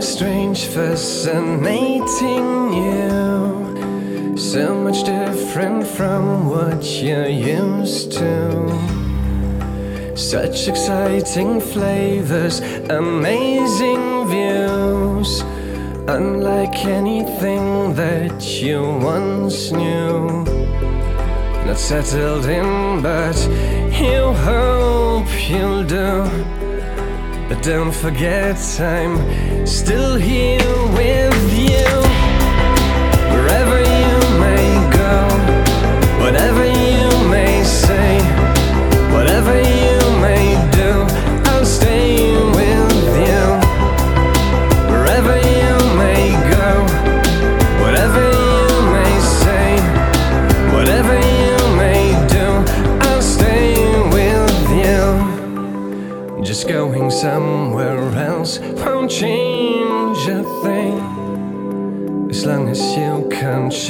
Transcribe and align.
strange 0.00 0.64
fascinating 0.66 2.72
you. 2.72 4.36
So 4.38 4.74
much 4.74 5.04
different 5.04 5.86
from 5.86 6.48
what 6.48 6.82
you're 6.84 7.28
used 7.28 8.12
to. 8.12 8.70
Such 10.16 10.68
exciting 10.68 11.60
flavors, 11.60 12.60
amazing 12.88 14.28
views. 14.28 15.42
Unlike 16.08 16.86
anything 16.86 17.94
that 17.94 18.42
you 18.62 18.82
once 18.82 19.70
knew. 19.70 20.44
Not 21.66 21.78
settled 21.78 22.46
in, 22.46 23.02
but 23.02 23.36
you 24.00 24.32
hope 24.48 25.28
you'll 25.48 25.84
do 25.84 26.29
don't 27.62 27.92
forget 27.92 28.56
I'm 28.80 29.66
still 29.66 30.16
here 30.16 30.86
with 30.94 31.29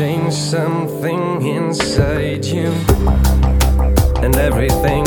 change 0.00 0.32
something 0.32 1.46
inside 1.46 2.42
you, 2.42 2.72
and 4.24 4.34
everything 4.36 5.04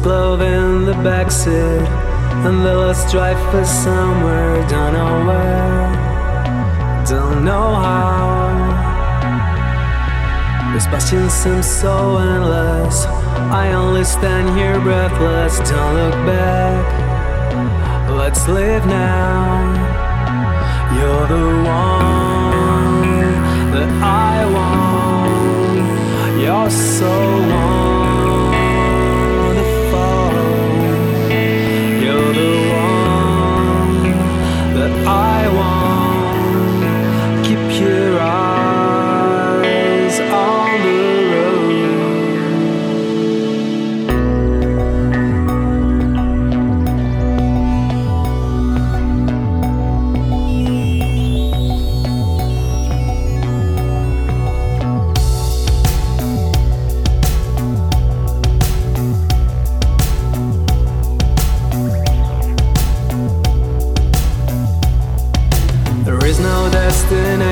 make 0.00 0.06
love 0.06 0.40
in 0.40 0.84
the 0.86 0.92
backseat, 0.92 1.86
and 2.44 2.64
then 2.64 2.78
let's 2.78 3.10
drive 3.10 3.38
for 3.50 3.64
somewhere, 3.64 4.66
don't 4.68 4.92
know 4.94 5.26
where, 5.26 7.04
don't 7.06 7.44
know 7.44 7.74
how. 7.74 8.40
This 10.72 10.86
passion 10.86 11.28
seems 11.28 11.66
so 11.66 12.16
endless. 12.18 13.04
I 13.52 13.72
only 13.72 14.04
stand 14.04 14.56
here 14.56 14.80
breathless, 14.80 15.58
don't 15.68 15.94
look 15.94 16.14
back. 16.26 16.84
Let's 18.10 18.48
live 18.48 18.86
now. 18.86 19.74
You're 20.96 21.26
the 21.26 21.46
one 21.68 23.02
that 23.72 23.90
I 24.02 24.46
want. 24.54 26.40
You're 26.40 26.70
so 26.70 27.10
wonderful. 27.10 27.99
Keep 37.80 38.49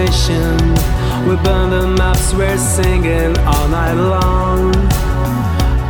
destination. 0.09 0.57
We 1.29 1.37
burn 1.43 1.71
the 1.71 1.87
maps, 1.87 2.33
we're 2.35 2.59
singing 2.59 3.37
all 3.47 3.69
night 3.69 3.95
long. 3.95 4.75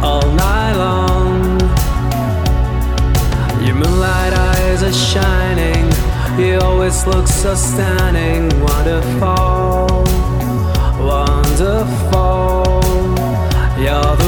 All 0.02 0.30
night 0.32 0.74
long. 0.74 1.60
Your 3.64 3.74
moonlight 3.74 4.32
eyes 4.32 4.82
are 4.82 4.92
shining. 4.92 5.90
You 6.38 6.58
always 6.60 7.06
look 7.06 7.26
so 7.26 7.54
stunning. 7.54 8.48
Wonderful. 8.60 10.04
Wonderful. 11.04 12.80
You're 13.78 14.16
the 14.16 14.27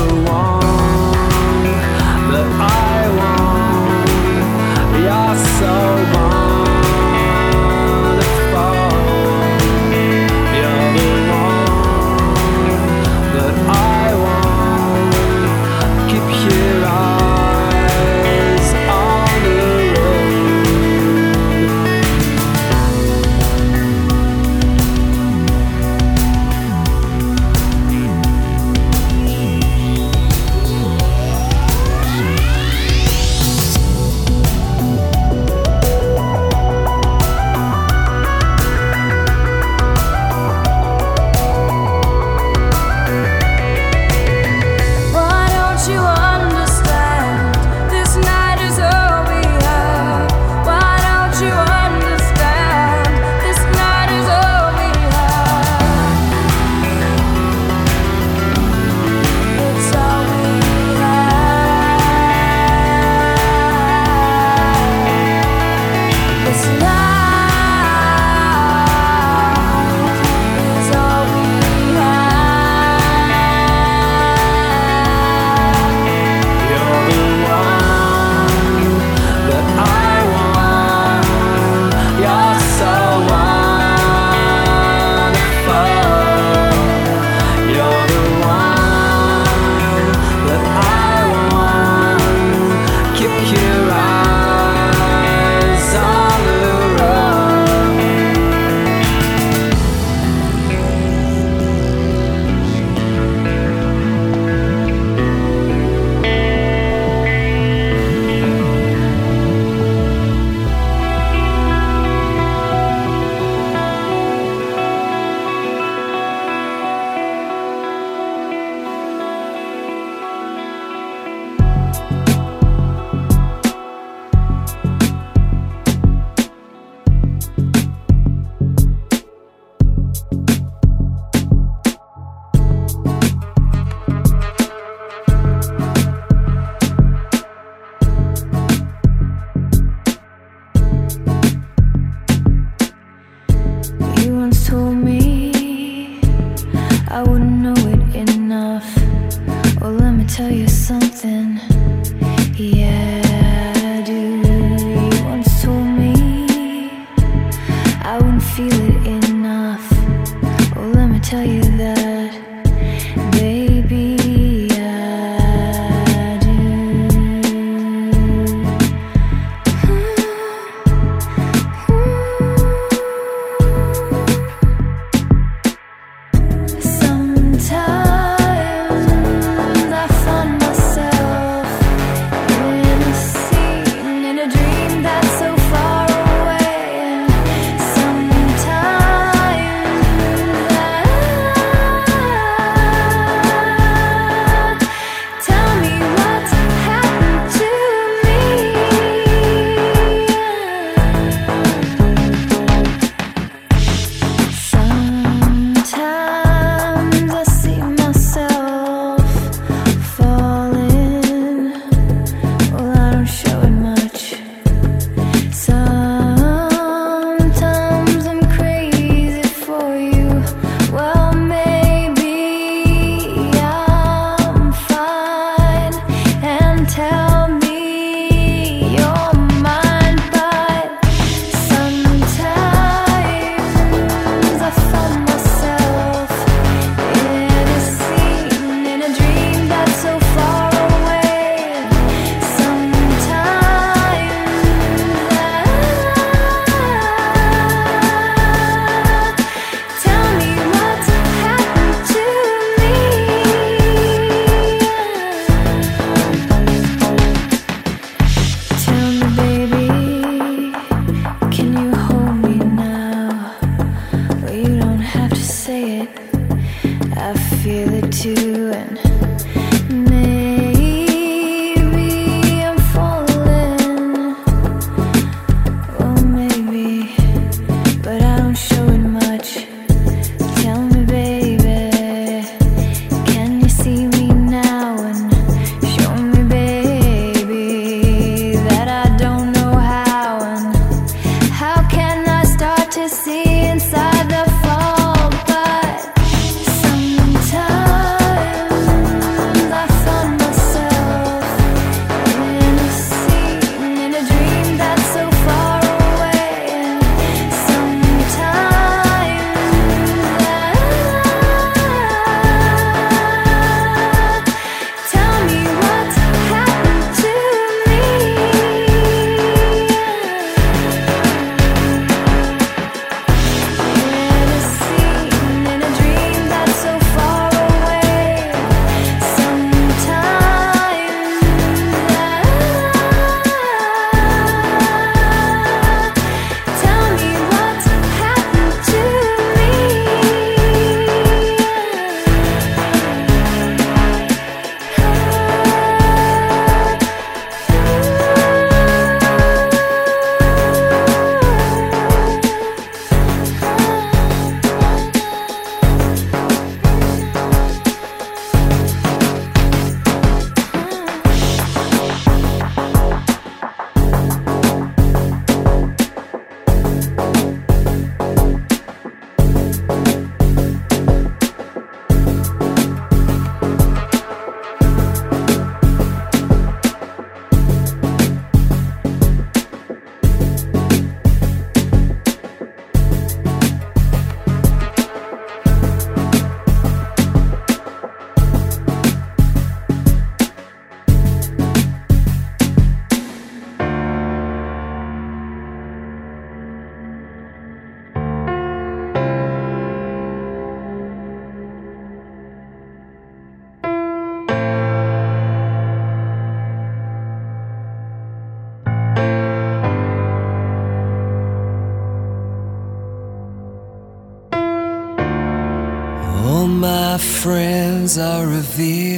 are 418.21 418.47
revealed 418.47 419.10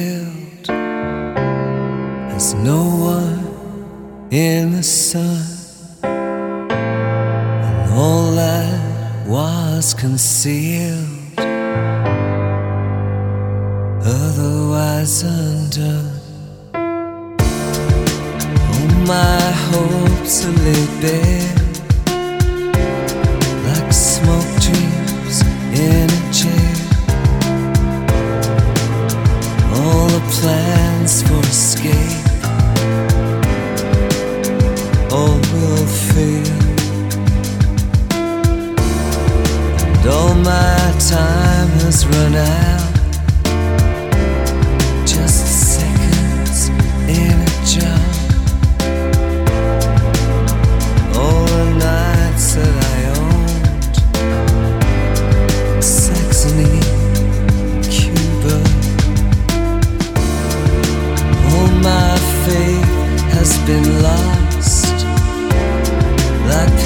has 63.43 63.57
been 63.67 64.01
lost, 64.01 65.05
like 66.47 66.82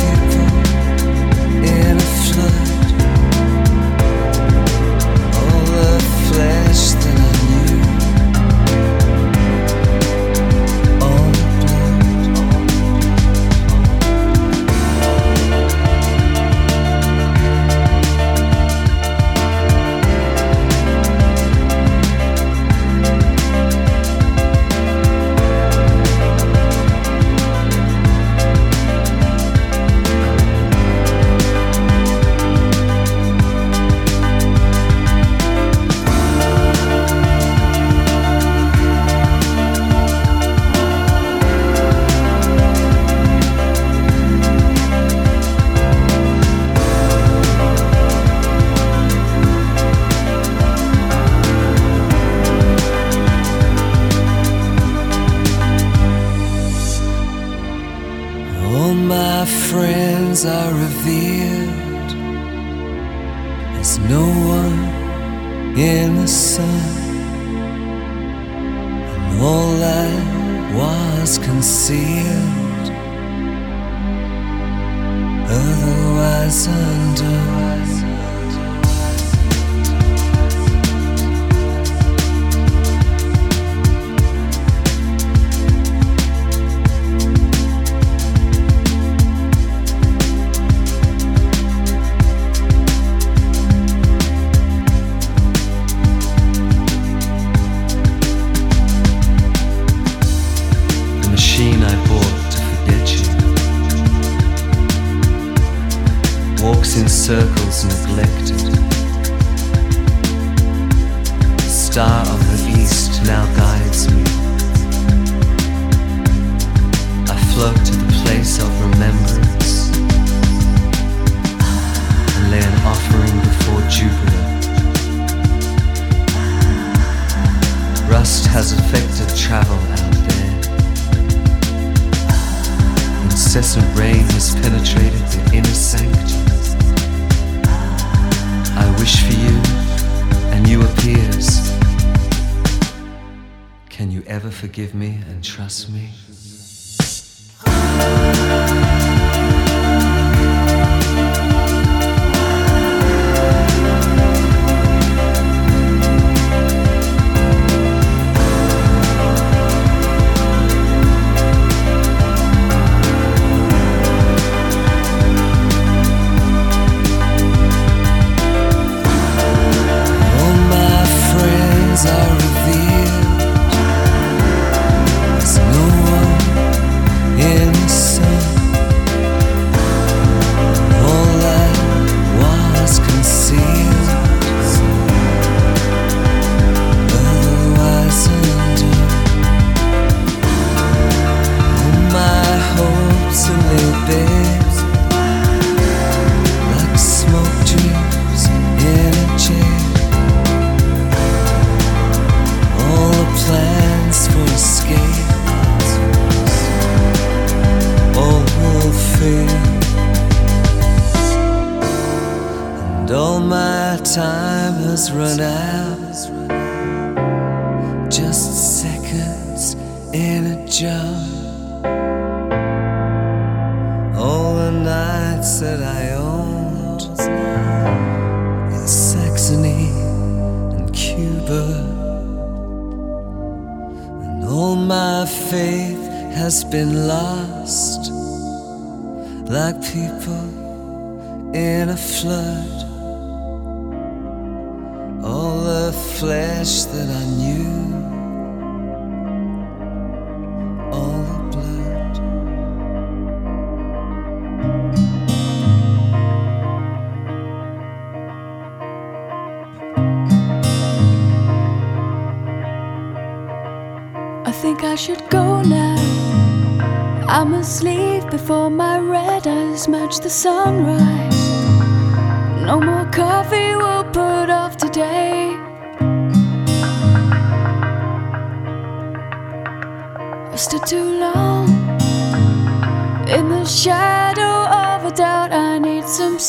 forgive 144.57 144.95
me 144.95 145.19
and 145.29 145.43
trust 145.43 145.87
me? 145.91 146.09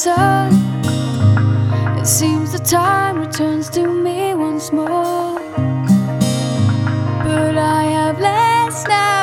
It 0.07 2.07
seems 2.07 2.53
the 2.53 2.61
time 2.61 3.18
returns 3.18 3.68
to 3.70 3.84
me 3.84 4.32
once 4.32 4.70
more. 4.70 5.40
But 7.24 7.59
I 7.59 7.82
have 7.82 8.20
less 8.20 8.86
now. 8.86 9.17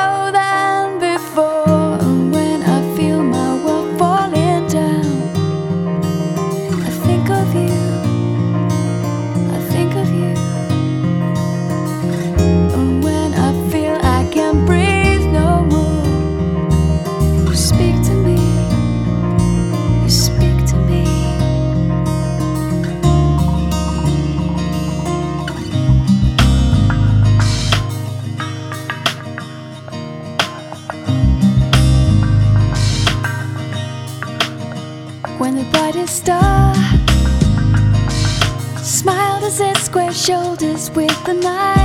shoulders 40.26 40.90
with 40.90 41.28
a 41.28 41.34
knife. 41.34 41.75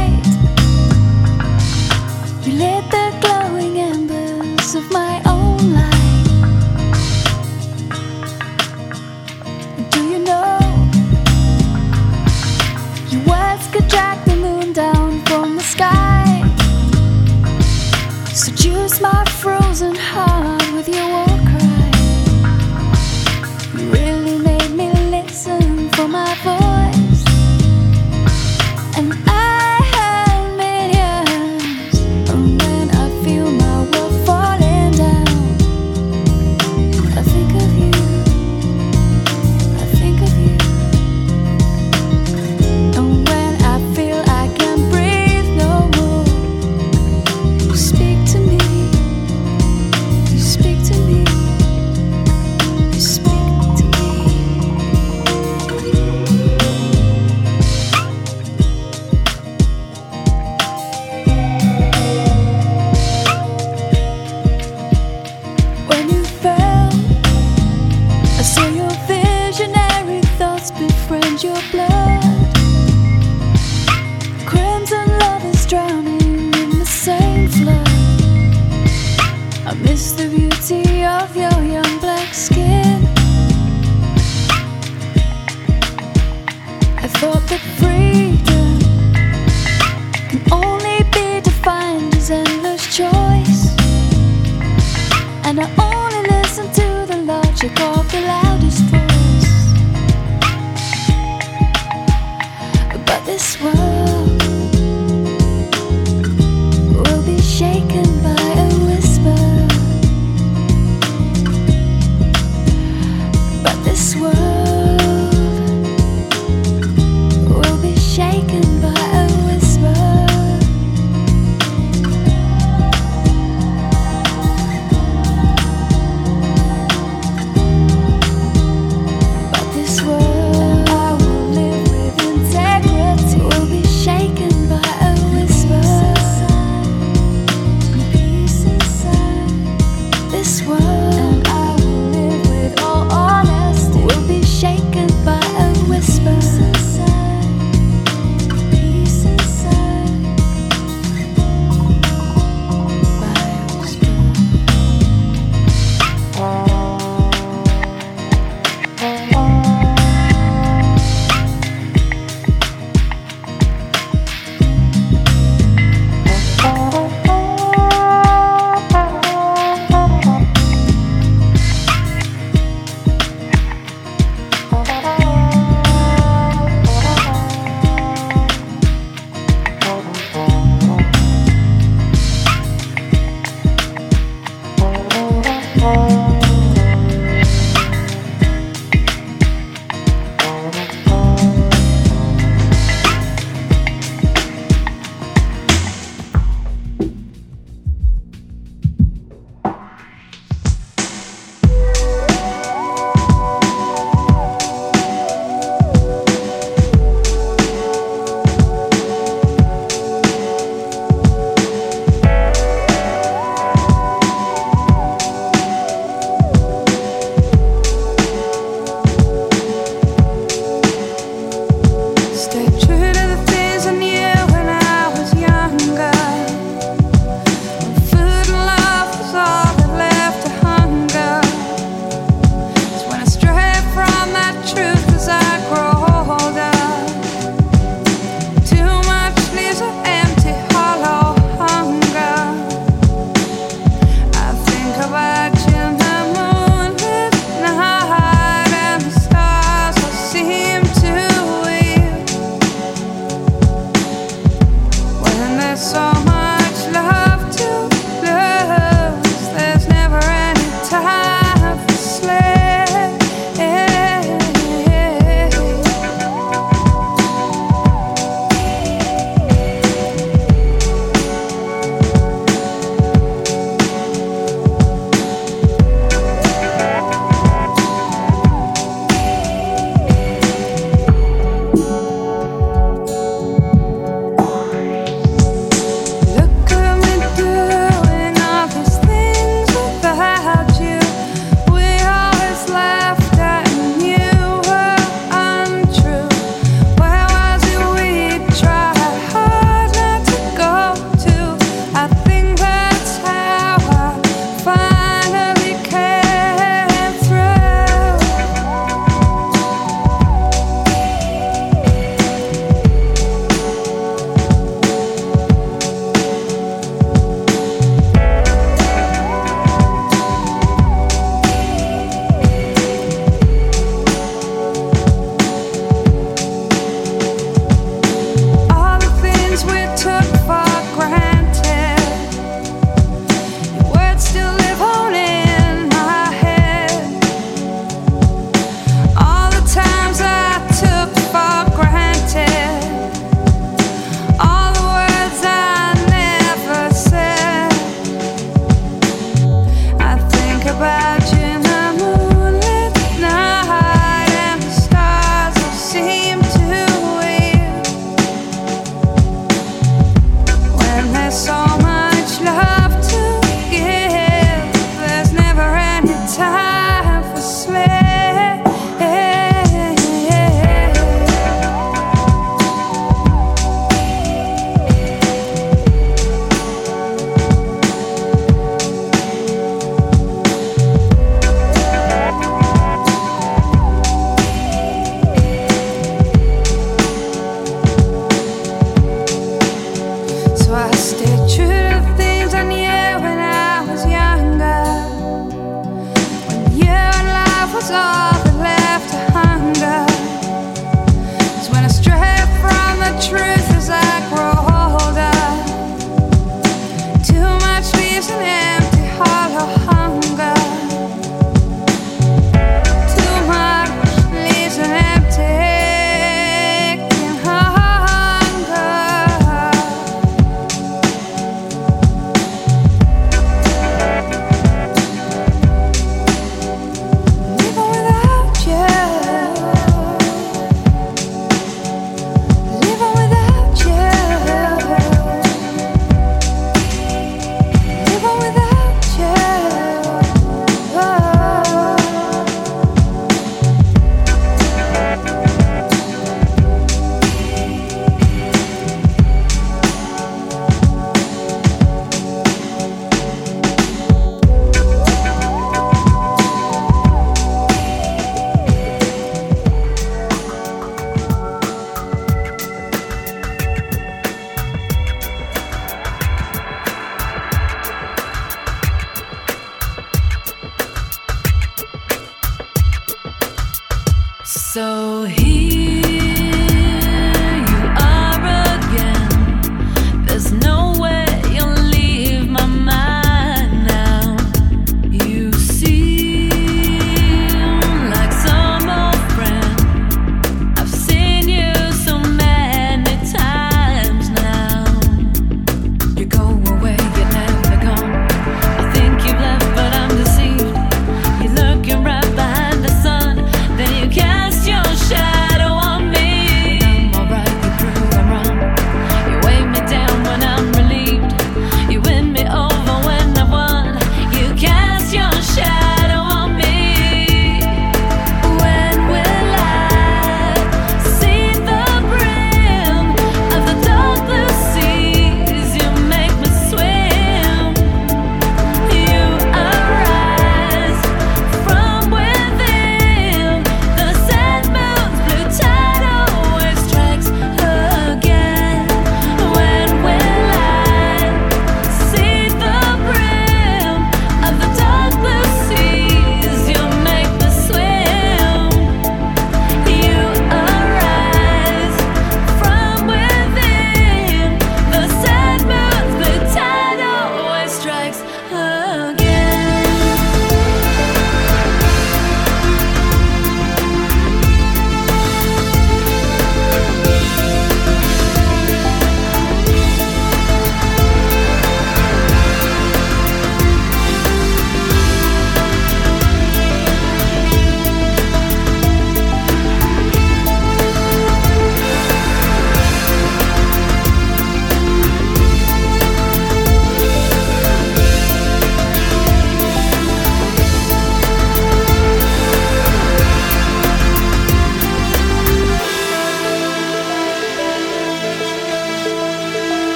And 95.52 95.60
I 95.60 95.70
only 95.84 96.30
listen 96.30 96.72
to 96.72 97.06
the 97.12 97.18
logic 97.26 97.78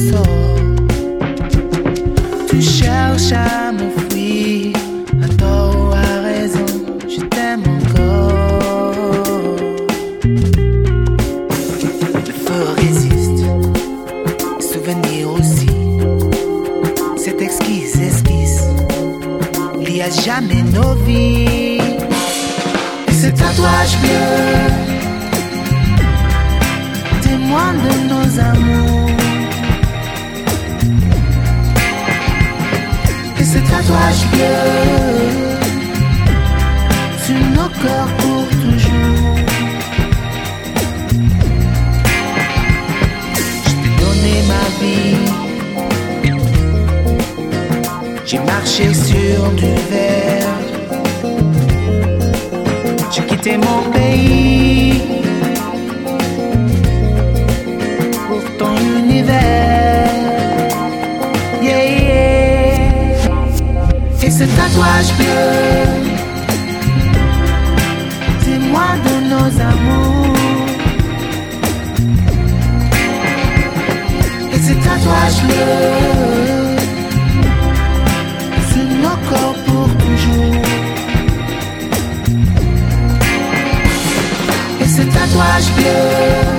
corazón. 0.00 0.39
nuages 65.00 65.12
bleus. 65.16 66.10
Dis-moi 68.44 68.88
de 69.06 69.14
nos 69.30 69.60
amours. 69.60 70.36
Et 74.52 74.58
ces 74.58 74.74
tatouages 74.74 75.42
bleus 75.44 76.76
c'est 78.72 78.88
nos 79.04 79.18
corps 79.28 79.58
pour 79.66 79.88
toujours. 80.04 80.62
Et 84.80 84.86
ces 84.86 85.06
tatouages 85.06 85.72
bleus. 85.76 86.49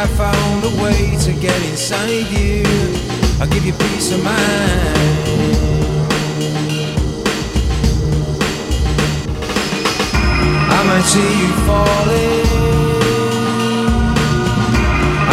I 0.00 0.06
found 0.06 0.62
a 0.62 0.68
way 0.80 1.16
to 1.24 1.32
get 1.32 1.60
inside 1.68 2.30
you. 2.30 2.62
I'll 3.40 3.48
give 3.48 3.66
you 3.66 3.72
peace 3.72 4.12
of 4.12 4.22
mind. 4.22 4.38
I 10.70 10.80
might 10.86 11.02
see 11.02 11.30
you 11.40 11.50
falling. 11.66 12.46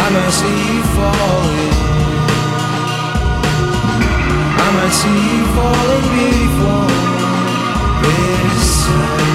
I 0.02 0.10
might 0.16 0.34
see 0.40 0.60
you 0.74 0.84
falling. 0.98 1.74
I 4.58 4.68
might 4.78 4.94
see 5.02 5.22
you 5.30 5.46
falling 5.54 6.08
before 6.18 6.90
this 8.02 8.88
time. 8.88 9.35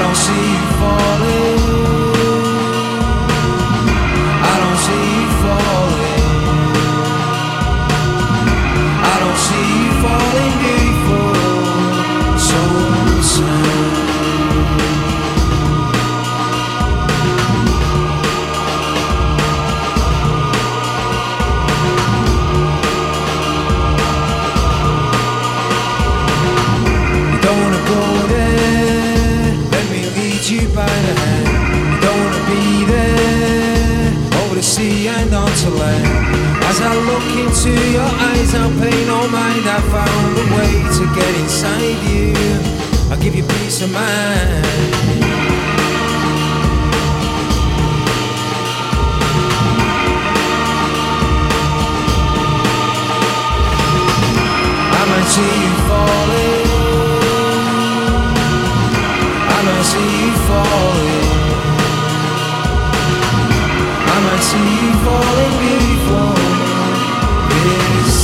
don't 0.00 0.16
see 0.16 0.52
you 0.52 0.66
falling. 0.78 1.49
into 37.50 37.74
your 37.90 38.10
eyes. 38.30 38.54
I'll 38.54 38.70
pay 38.78 39.04
no 39.06 39.28
mind. 39.28 39.66
I 39.66 39.80
found 39.90 40.38
a 40.38 40.46
way 40.56 40.72
to 40.98 41.04
get 41.18 41.32
inside 41.42 41.98
you. 42.08 42.32
I'll 43.10 43.20
give 43.20 43.34
you 43.34 43.42
peace 43.42 43.82
of 43.82 43.90
mind. 43.92 44.66
I 54.98 55.02
might 55.10 55.28
see 55.34 55.54
you 55.64 55.72
falling. 55.88 56.66
I 59.54 59.60
might 59.66 59.86
see 59.92 60.10
you 60.22 60.32
falling. 60.48 61.28
I 64.14 64.18
might 64.26 64.44
see 64.50 64.68
you 64.84 64.92
falling 65.04 65.54
before. 65.58 66.49